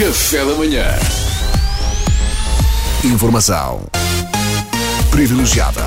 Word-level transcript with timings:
Café 0.00 0.42
da 0.46 0.54
manhã. 0.54 0.86
Informação 3.04 3.86
privilegiada 5.10 5.84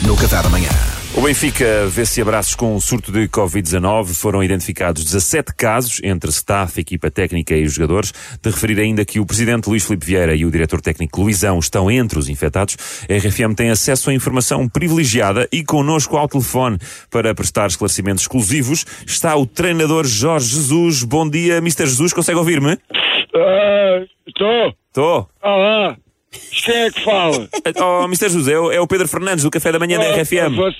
no 0.00 0.16
Café 0.16 0.42
da 0.42 0.48
Manhã. 0.48 0.70
O 1.14 1.20
Benfica 1.20 1.86
vê-se 1.86 2.22
abraços 2.22 2.54
com 2.54 2.74
um 2.74 2.80
surto 2.80 3.12
de 3.12 3.28
Covid-19. 3.28 4.14
Foram 4.14 4.42
identificados 4.42 5.04
17 5.04 5.54
casos 5.54 6.00
entre 6.02 6.30
staff, 6.30 6.80
equipa 6.80 7.10
técnica 7.10 7.54
e 7.54 7.68
jogadores. 7.68 8.14
De 8.42 8.48
referir 8.48 8.80
ainda 8.80 9.04
que 9.04 9.20
o 9.20 9.26
presidente 9.26 9.68
Luís 9.68 9.84
Filipe 9.84 10.06
Vieira 10.06 10.34
e 10.34 10.46
o 10.46 10.50
diretor 10.50 10.80
técnico 10.80 11.20
Luizão 11.20 11.58
estão 11.58 11.90
entre 11.90 12.18
os 12.18 12.30
infectados. 12.30 12.78
A 13.10 13.14
RFM 13.14 13.54
tem 13.54 13.68
acesso 13.68 14.08
a 14.08 14.14
informação 14.14 14.66
privilegiada 14.66 15.46
e 15.52 15.62
connosco 15.62 16.16
ao 16.16 16.26
telefone 16.26 16.78
para 17.10 17.34
prestar 17.34 17.66
esclarecimentos 17.66 18.22
exclusivos 18.22 18.86
está 19.06 19.36
o 19.36 19.44
treinador 19.44 20.06
Jorge 20.06 20.48
Jesus. 20.54 21.02
Bom 21.02 21.28
dia, 21.28 21.58
Mr. 21.58 21.84
Jesus. 21.84 22.14
Consegue 22.14 22.38
ouvir-me? 22.38 22.78
Estou. 24.26 24.74
Estou. 24.88 25.28
Olá. 25.42 25.96
Quem 26.64 26.74
é 26.74 26.90
que 26.90 27.00
fala? 27.02 27.48
Oh, 27.82 28.04
Mr. 28.04 28.28
Jesus, 28.28 28.48
é 28.48 28.80
o, 28.80 28.86
Pedro 28.86 29.08
Fernandes 29.08 29.44
do 29.44 29.50
Café 29.50 29.72
da 29.72 29.78
Manhã 29.78 29.98
da 29.98 30.04
Ah, 30.06 30.16
RFM. 30.22 30.54
você- 30.56 30.76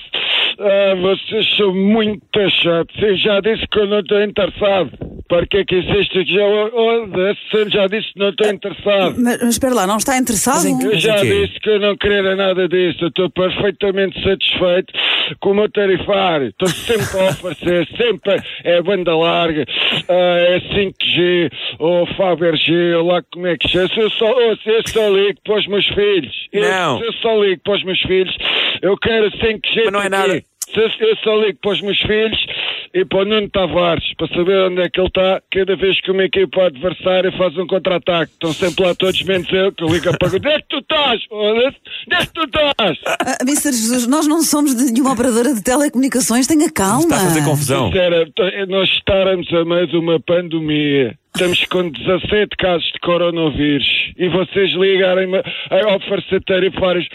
ah, 0.59 0.95
vocês 1.01 1.57
são 1.57 1.73
muito 1.73 2.21
chatos. 2.61 2.95
Eu 3.01 3.17
já 3.17 3.39
disse 3.41 3.65
que 3.67 3.79
eu 3.79 3.87
não 3.87 3.99
estou 3.99 4.21
interessado. 4.21 4.91
Para 5.31 5.47
que 5.47 5.59
é 5.59 5.63
que 5.63 5.77
insiste? 5.77 6.25
Já, 6.25 6.45
oh, 6.45 6.69
oh, 6.73 7.69
já 7.69 7.87
disse 7.87 8.11
que 8.11 8.19
não 8.19 8.31
estou 8.31 8.51
interessado. 8.51 9.15
Mas, 9.17 9.39
mas 9.41 9.49
espera 9.51 9.73
lá, 9.73 9.87
não 9.87 9.95
está 9.95 10.17
interessado? 10.17 10.67
Eu 10.67 10.75
Mas 10.91 11.01
já 11.01 11.15
disse 11.21 11.57
que 11.61 11.69
eu 11.69 11.79
não 11.79 11.95
queria 11.95 12.35
nada 12.35 12.67
disso. 12.67 13.05
Eu 13.05 13.07
estou 13.07 13.29
perfeitamente 13.29 14.21
satisfeito 14.21 14.91
com 15.39 15.51
o 15.51 15.55
meu 15.55 15.71
tarifário. 15.71 16.49
Estou 16.49 16.67
sempre 16.67 17.17
a 17.17 17.29
oferecer, 17.29 17.87
sempre 17.95 18.43
é 18.65 18.81
banda 18.81 19.15
larga, 19.15 19.63
ah, 20.09 20.37
é 20.37 20.59
5G, 20.59 21.49
ou 21.79 22.05
Faberg, 22.17 22.93
ou 22.95 23.07
lá 23.07 23.23
como 23.31 23.47
é 23.47 23.55
que 23.55 23.69
chama. 23.69 23.87
Eu 23.95 24.09
só, 24.09 24.25
ouça, 24.25 24.69
eu 24.69 24.83
só 24.85 25.09
ligo 25.11 25.39
para 25.45 25.59
os 25.59 25.67
meus 25.67 25.87
filhos. 25.87 26.49
Eu, 26.51 26.61
Não. 26.61 27.01
eu 27.01 27.13
só 27.13 27.41
ligo 27.41 27.61
para 27.63 27.75
os 27.77 27.83
meus 27.85 28.01
filhos. 28.01 28.35
Eu 28.81 28.97
quero 28.97 29.31
5G 29.31 29.81
Mas 29.85 29.93
não 29.93 30.01
é 30.01 30.09
nada. 30.09 30.43
Se 30.73 30.79
Eu 30.79 30.89
eu 31.07 31.17
só 31.17 31.35
ligo 31.37 31.59
para 31.61 31.71
os 31.71 31.81
meus 31.81 31.99
filhos 31.99 32.45
e 32.93 33.05
para 33.05 33.19
o 33.19 33.25
Nuno 33.25 33.49
Tavares, 33.49 34.13
para 34.17 34.27
saber 34.27 34.69
onde 34.69 34.81
é 34.81 34.89
que 34.89 34.99
ele 34.99 35.07
está, 35.07 35.41
cada 35.51 35.75
vez 35.75 35.99
que 36.01 36.11
uma 36.11 36.23
equipa 36.23 36.65
adversária 36.65 37.31
faz 37.33 37.57
um 37.57 37.65
contra-ataque. 37.65 38.33
Estão 38.33 38.53
sempre 38.53 38.85
lá 38.85 38.95
todos 38.95 39.21
menos 39.23 39.51
eu, 39.51 39.71
que 39.71 39.83
eu 39.83 39.87
ligo 39.87 40.09
a 40.09 40.17
pergunta, 40.17 40.47
onde 40.47 40.55
é 40.55 40.61
que 40.61 40.67
tu 40.69 40.77
estás? 40.77 41.21
Onde 41.31 41.65
é 41.65 42.25
que 42.25 42.33
tu 42.33 42.43
estás? 42.43 42.97
Ah, 43.05 43.37
Mr. 43.41 43.71
Jesus, 43.71 44.07
nós 44.07 44.27
não 44.27 44.41
somos 44.41 44.75
de 44.75 44.91
nenhuma 44.91 45.13
operadora 45.13 45.53
de 45.53 45.63
telecomunicações, 45.63 46.47
tenha 46.47 46.71
calma. 46.71 47.01
Está 47.03 47.15
a 47.15 47.19
fazer 47.19 47.43
confusão. 47.43 47.91
Era, 47.93 48.27
nós 48.67 48.89
estarmos 48.89 49.51
a 49.53 49.65
meio 49.65 49.87
de 49.87 49.97
uma 49.97 50.19
pandemia. 50.19 51.15
Estamos 51.33 51.63
com 51.65 51.89
17 51.89 52.57
casos 52.57 52.91
de 52.91 52.99
coronavírus 52.99 53.87
e 54.17 54.27
vocês 54.27 54.71
ligarem-me 54.73 55.37
a 55.37 55.95
oferecer 55.95 56.43
tarifários 56.43 57.07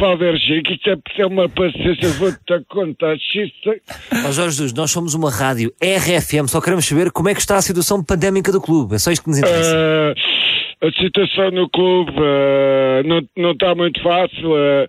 Fabergé, 0.00 0.62
que 0.62 0.74
isto 0.74 0.90
é, 0.90 0.94
isto 0.94 1.22
é 1.22 1.26
uma 1.26 1.48
paciência, 1.48 2.08
vou-te 2.18 2.52
a 2.52 2.60
contar. 2.68 3.16
Ó 4.26 4.32
Jorge 4.32 4.56
Jesus, 4.56 4.72
nós 4.72 4.90
somos 4.90 5.14
uma 5.14 5.30
rádio 5.30 5.72
RFM, 5.82 6.48
só 6.48 6.60
queremos 6.60 6.86
saber 6.86 7.10
como 7.10 7.28
é 7.28 7.34
que 7.34 7.40
está 7.40 7.56
a 7.56 7.62
situação 7.62 8.02
pandémica 8.02 8.50
do 8.52 8.60
clube. 8.60 8.94
É 8.94 8.98
só 8.98 9.10
isto 9.10 9.22
que 9.22 9.30
nos 9.30 9.38
interessa. 9.38 9.74
Ah, 9.74 10.14
a 10.82 10.90
situação 11.00 11.50
no 11.52 11.68
clube 11.70 12.12
ah, 12.18 13.02
não, 13.04 13.22
não 13.36 13.52
está 13.52 13.74
muito 13.74 14.02
fácil. 14.02 14.54
ah, 14.54 14.86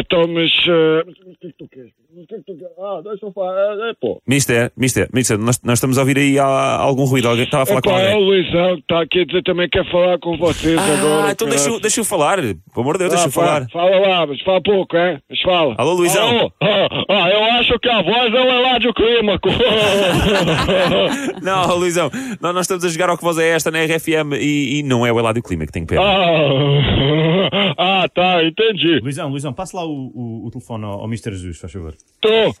então, 0.00 0.26
mas. 0.28 0.50
ah, 0.68 1.04
o 1.08 1.36
que 1.38 1.46
é 1.46 1.50
que 1.50 1.56
tu 1.58 1.68
queres? 1.68 1.90
O 2.16 2.26
que 2.26 2.34
é 2.34 2.38
que 2.38 2.44
tu 2.44 2.56
queres? 2.56 2.72
Ah, 2.78 3.00
deixa 3.04 3.26
eu 3.26 3.32
falar. 3.32 3.90
É, 3.90 3.92
pô. 4.00 4.20
Mister, 4.26 4.70
Mister, 4.76 5.08
Mister, 5.12 5.36
nós, 5.38 5.60
nós 5.62 5.74
estamos 5.78 5.98
a 5.98 6.02
ouvir 6.02 6.16
aí 6.18 6.38
ah, 6.38 6.76
algum 6.78 7.04
ruído. 7.04 7.28
Alguém 7.28 7.44
estava 7.44 7.64
a 7.64 7.66
falar 7.66 7.82
com 7.82 7.90
Epá, 7.90 8.00
é 8.00 8.12
o 8.12 8.14
alguém. 8.16 8.24
Luizão 8.28 8.74
que 8.76 8.80
está 8.82 9.00
aqui 9.02 9.20
a 9.20 9.24
dizer 9.24 9.42
também 9.42 9.68
quer 9.68 9.90
falar 9.90 10.18
com 10.18 10.36
vocês 10.38 10.78
agora. 10.78 11.28
Ah, 11.28 11.32
então 11.32 11.48
deixa, 11.48 11.68
eu- 11.68 11.80
deixa 11.80 12.00
eu 12.00 12.04
falar. 12.04 12.36
Pelo 12.40 12.56
amor 12.76 12.94
de 12.94 13.00
Deus, 13.00 13.10
deixa 13.10 13.26
eu 13.26 13.28
Ah, 13.28 13.32
fala, 13.32 13.66
falar. 13.68 13.70
Fala 13.70 14.08
lá, 14.08 14.26
mas 14.26 14.40
fala 14.42 14.62
pouco, 14.62 14.96
hein? 14.96 15.18
Mas 15.28 15.40
fala. 15.42 15.74
Alô, 15.76 15.92
Luizão. 15.94 16.28
Alô? 16.38 16.52
Ah, 16.62 16.88
ah, 17.08 17.30
eu 17.30 17.33
acho 17.74 17.78
que 17.80 17.88
a 17.88 18.02
voz 18.02 18.32
é 18.32 18.40
o 18.40 18.50
Eládio 18.50 18.94
Clímaco. 18.94 19.48
Não, 21.42 21.76
Luizão, 21.76 22.10
nós, 22.40 22.54
nós 22.54 22.64
estamos 22.64 22.84
a 22.84 22.88
jogar 22.88 23.10
ao 23.10 23.18
que 23.18 23.24
voz 23.24 23.38
é 23.38 23.48
esta 23.48 23.70
na 23.70 23.84
RFM 23.84 24.34
e, 24.38 24.78
e 24.78 24.82
não 24.82 25.04
é 25.06 25.12
o 25.12 25.18
Eladio 25.18 25.42
Clima 25.42 25.66
que 25.66 25.72
tem 25.72 25.84
pena. 25.84 26.02
ah, 26.02 27.74
ah, 28.04 28.08
tá, 28.08 28.44
entendi. 28.44 29.00
Luizão, 29.00 29.28
Luizão, 29.28 29.52
passe 29.52 29.74
lá 29.74 29.84
o, 29.84 30.12
o, 30.14 30.46
o 30.46 30.50
telefone 30.50 30.84
ao, 30.84 31.00
ao 31.00 31.06
Mr. 31.06 31.32
Jesus, 31.32 31.58
faz 31.58 31.72
favor. 31.72 31.94
Tô, 32.20 32.54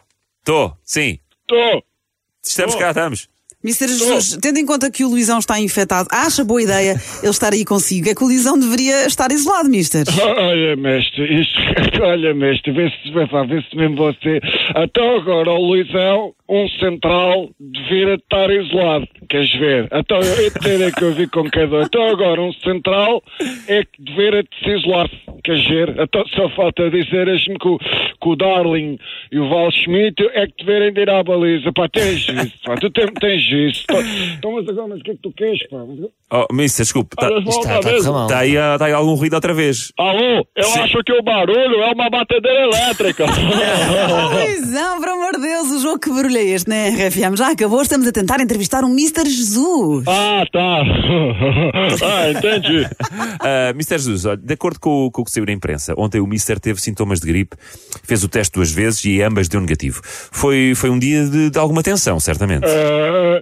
Tô, 0.44 0.72
sim. 0.82 1.18
tô. 1.46 1.82
Estamos 2.42 2.74
cá, 2.74 2.88
estamos. 2.88 3.28
Mr. 3.64 3.88
Jesus, 3.88 4.38
tendo 4.42 4.58
em 4.58 4.66
conta 4.66 4.90
que 4.90 5.04
o 5.04 5.08
Luizão 5.08 5.38
está 5.38 5.58
infectado, 5.58 6.06
acha 6.12 6.44
boa 6.44 6.62
ideia 6.62 7.00
ele 7.22 7.30
estar 7.30 7.54
aí 7.54 7.64
consigo? 7.64 8.10
É 8.10 8.14
que 8.14 8.22
o 8.22 8.26
Luizão 8.26 8.58
deveria 8.58 9.06
estar 9.06 9.32
isolado, 9.32 9.70
Mister. 9.70 10.04
Olha, 10.20 10.76
mestre, 10.76 11.40
isto, 11.40 11.58
olha, 12.02 12.34
mestre, 12.34 12.72
vê 12.72 12.90
se, 12.90 13.10
vê, 13.10 13.24
vê 13.24 13.62
se 13.62 13.74
mesmo 13.74 13.96
você. 13.96 14.38
Até 14.74 15.16
agora, 15.16 15.50
o 15.52 15.66
Luizão, 15.66 16.34
um 16.46 16.68
central, 16.78 17.48
devia 17.58 18.16
estar 18.16 18.50
isolado. 18.50 19.08
Queres 19.30 19.52
ver? 19.54 19.88
Então, 19.92 20.20
eu 20.20 20.50
terei 20.60 20.92
que 20.92 21.04
ouvir 21.04 21.30
com 21.30 21.48
cada. 21.50 21.86
Até 21.86 22.10
agora, 22.10 22.42
um 22.42 22.52
central 22.52 23.22
é 23.66 23.82
que 23.82 24.02
deveria 24.02 24.42
de 24.42 24.48
se 24.62 24.70
isolar. 24.76 25.08
Queres 25.42 25.66
ver? 25.66 25.94
Então, 25.98 26.22
só 26.34 26.50
falta 26.50 26.90
dizeres-me 26.90 27.58
que, 27.58 27.78
o- 28.24 28.24
que 28.24 28.28
o 28.30 28.36
Darling 28.36 28.98
e 29.30 29.38
o 29.38 29.48
Val 29.48 29.70
Schmidt 29.70 30.22
é 30.34 30.46
que 30.46 30.64
deverem 30.64 30.92
de 30.92 31.00
ir 31.02 31.10
à 31.10 31.22
baliza. 31.22 31.72
Pá, 31.72 31.88
tens 31.88 32.26
isso, 32.28 32.52
pá, 32.64 32.74
tu 32.76 32.90
tem- 32.90 33.06
tens 33.14 33.42
isso. 33.52 33.84
Então, 34.38 34.52
mas 34.52 34.68
agora, 34.68 34.88
mas 34.88 35.00
o 35.00 35.04
que 35.04 35.10
é 35.10 35.14
que 35.14 35.20
tu 35.22 35.32
queres, 35.32 35.66
pá? 35.68 35.76
Oh, 36.32 36.52
Mister, 36.52 36.84
desculpe. 36.84 37.14
Está 37.14 37.38
está, 37.38 37.90
está 37.92 38.10
mal. 38.12 38.26
tá 38.26 38.38
aí, 38.38 38.56
ah, 38.56 38.76
tá 38.78 38.86
aí 38.86 38.92
algum 38.92 39.14
ruído 39.14 39.34
outra 39.34 39.52
vez. 39.54 39.92
Alô, 39.98 40.46
eu 40.56 40.64
Sim. 40.64 40.80
acho 40.80 41.02
que 41.04 41.12
o 41.12 41.22
barulho 41.22 41.82
é 41.82 41.92
uma 41.92 42.10
batedeira 42.10 42.62
elétrica. 42.64 43.24
Luizão, 44.34 45.00
o 45.70 45.80
jogo 45.80 45.98
que 45.98 46.10
barulho 46.10 46.36
é 46.36 46.42
este 46.44 46.68
na 46.68 46.88
RFM? 46.88 47.36
Já 47.36 47.50
acabou, 47.52 47.80
estamos 47.82 48.06
a 48.06 48.12
tentar 48.12 48.40
entrevistar 48.40 48.84
um 48.84 48.88
Mr. 48.90 49.24
Jesus. 49.28 50.04
ah, 50.08 50.44
tá. 50.52 50.82
ah, 52.02 52.30
entendi. 52.30 52.86
Ah, 53.40 53.72
Mister 53.74 53.98
Jesus, 53.98 54.24
olha, 54.24 54.36
de 54.38 54.54
acordo 54.54 54.78
com, 54.80 55.06
o- 55.06 55.10
com 55.10 55.22
o 55.22 55.24
que 55.24 55.30
saiu 55.30 55.44
na 55.44 55.52
imprensa, 55.52 55.94
ontem 55.98 56.20
o 56.20 56.26
Mister 56.26 56.58
teve 56.58 56.80
sintomas 56.80 57.20
de 57.20 57.26
gripe, 57.26 57.56
fez 58.02 58.24
o 58.24 58.28
teste 58.28 58.54
duas 58.54 58.72
vezes 58.72 59.04
e 59.04 59.20
ambas 59.22 59.48
deu 59.48 59.60
negativo. 59.60 60.00
Foi, 60.04 60.72
foi 60.74 60.88
um 60.90 60.98
dia 60.98 61.24
de, 61.28 61.50
de 61.50 61.58
alguma 61.58 61.82
tensão, 61.82 62.18
certamente. 62.18 62.64
Ah, 62.64 63.40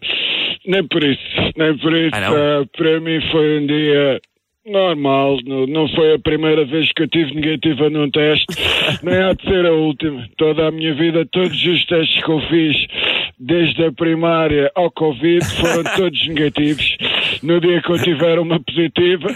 nem 0.66 0.86
por 0.88 1.02
isso, 1.04 1.20
nem 1.56 1.76
por 1.78 1.92
isso. 1.96 2.10
Ah, 2.14 2.20
não? 2.20 2.34
Ah, 2.36 2.64
para 2.76 3.00
mim 3.00 3.18
foi 3.30 3.60
um 3.62 3.66
dia 3.66 4.20
normal. 4.66 5.38
Não, 5.44 5.66
não 5.66 5.88
foi 5.88 6.14
a 6.14 6.18
primeira 6.18 6.64
vez 6.64 6.92
que 6.92 7.02
eu 7.02 7.08
tive 7.08 7.34
negativa 7.34 7.90
num 7.90 8.10
teste, 8.10 8.46
nem 9.02 9.16
há 9.16 9.32
de 9.32 9.42
ser 9.42 9.66
a 9.66 9.72
última. 9.72 10.28
Toda 10.36 10.68
a 10.68 10.70
minha 10.70 10.94
vida, 10.94 11.26
todos 11.26 11.64
os 11.64 11.86
testes 11.86 12.22
que 12.22 12.30
eu 12.30 12.40
fiz, 12.48 12.76
desde 13.38 13.84
a 13.84 13.92
primária 13.92 14.70
ao 14.74 14.90
Covid, 14.90 15.44
foram 15.44 15.84
todos 15.96 16.28
negativos. 16.28 16.96
No 17.42 17.60
dia 17.60 17.82
que 17.82 17.90
eu 17.90 18.02
tiver 18.02 18.38
uma 18.38 18.60
positiva, 18.60 19.28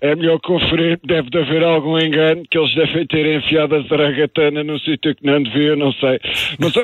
é 0.00 0.14
melhor 0.16 0.40
conferir, 0.40 0.98
deve 1.04 1.30
de 1.30 1.38
haver 1.38 1.62
algum 1.62 1.98
engano, 1.98 2.42
que 2.50 2.58
eles 2.58 2.74
devem 2.74 3.06
ter 3.06 3.26
enfiado 3.36 3.76
a 3.76 3.80
zaragatana 3.82 4.64
num 4.64 4.78
sítio 4.78 5.14
que 5.14 5.24
não 5.24 5.42
devia, 5.42 5.76
não 5.76 5.92
sei. 5.92 6.18
Mas, 6.58 6.74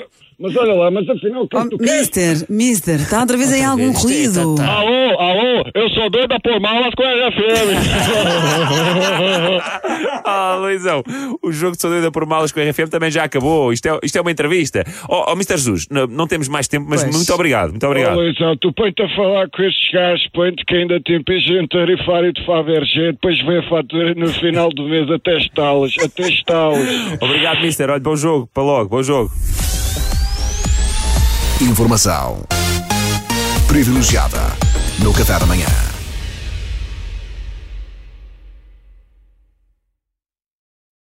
mas 0.41 0.57
olha 0.57 0.73
lá, 0.75 0.91
mas 0.91 1.09
afinal, 1.09 1.43
o 1.43 1.49
que 1.49 1.57
Oh, 1.57 1.63
que 1.65 1.69
tu 1.71 1.79
queres? 1.79 2.01
mister, 2.01 2.47
Mister, 2.49 2.95
está 3.01 3.21
outra 3.21 3.37
vez 3.37 3.53
aí 3.53 3.61
Outra 3.61 3.71
algum 3.73 3.91
é, 3.91 4.03
ruído? 4.03 4.55
tá, 4.57 4.65
tá. 4.65 4.73
Alô, 4.73 5.21
alô, 5.21 5.65
eu 5.75 5.89
sou 5.91 6.11
doida 6.11 6.39
por 6.43 6.61
malas 6.61 6.95
com 6.95 7.03
a 7.03 7.13
RFM. 7.13 7.71
Ah, 10.25 10.57
Luizão, 10.61 11.03
o 11.43 11.51
jogo 11.51 11.77
de 11.77 11.83
Doida 11.83 12.11
por 12.11 12.25
Malas 12.27 12.53
com 12.53 12.61
a 12.61 12.63
RFM 12.63 12.89
também 12.89 13.11
já 13.11 13.25
acabou. 13.25 13.73
Isto 13.73 13.87
é, 13.89 13.99
isto 14.03 14.17
é 14.17 14.21
uma 14.21 14.31
entrevista. 14.31 14.85
Oh, 15.09 15.25
oh 15.29 15.35
Mister 15.37 15.57
Jesus, 15.57 15.87
não, 15.91 16.07
não 16.07 16.27
temos 16.27 16.47
mais 16.49 16.69
tempo, 16.69 16.87
mas 16.89 17.03
Pois. 17.03 17.17
muito 17.17 17.33
obrigado, 17.35 17.71
muito 17.71 17.87
obrigado. 17.87 18.17
Ô, 18.17 18.21
Luizão, 18.21 18.57
tu 18.57 18.73
põe-te 18.73 19.03
a 19.03 19.09
falar 19.17 19.49
com 19.51 19.63
estes 19.63 19.91
gajos, 19.93 20.29
põe-te 20.33 20.65
que 20.65 20.75
ainda 20.75 21.01
te 21.01 21.15
impingem 21.15 21.63
um 21.63 21.67
tarifário 21.67 22.33
de 22.33 22.45
Fabergé, 22.47 23.13
depois 23.13 23.39
vem 23.45 23.59
a 23.59 23.69
fatura 23.69 24.15
no 24.15 24.29
final 24.29 24.71
do 24.71 24.85
mês 24.89 25.11
a 25.11 25.19
testá-los, 25.19 25.95
a 25.99 26.09
testá-los. 26.09 26.87
Obrigado, 27.21 27.61
Mister. 27.63 27.91
Olha, 27.91 28.01
bom 28.01 28.17
jogo. 28.17 28.49
Para 28.55 28.63
logo, 28.63 28.89
bom 28.91 29.03
jogo. 29.03 29.31
Informação 31.61 32.43
privilegiada 33.69 34.41
no 34.99 35.13
Café 35.13 35.39
da 35.39 35.45
Manhã. 35.45 35.90